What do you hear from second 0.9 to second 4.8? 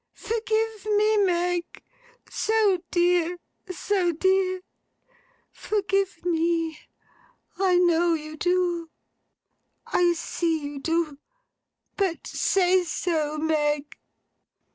me, Meg! So dear, so dear!